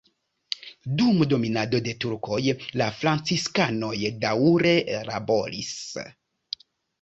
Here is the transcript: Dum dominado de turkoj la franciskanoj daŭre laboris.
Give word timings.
Dum 1.01 1.19
dominado 1.33 1.81
de 1.87 1.93
turkoj 2.05 2.39
la 2.81 2.87
franciskanoj 3.01 3.93
daŭre 4.25 4.73
laboris. 5.11 5.71